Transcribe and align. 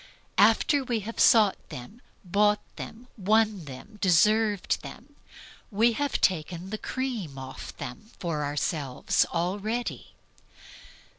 After 0.39 0.83
we 0.83 1.01
have 1.01 1.19
sought 1.19 1.69
them, 1.69 2.01
bought 2.25 2.63
them, 2.75 3.05
won 3.17 3.65
them, 3.65 3.99
deserved 4.01 4.81
them, 4.81 5.15
we 5.69 5.93
have 5.93 6.19
taken 6.19 6.71
the 6.71 6.79
cream 6.79 7.37
off 7.37 7.77
them 7.77 8.09
for 8.17 8.43
ourselves 8.43 9.25
already. 9.31 10.15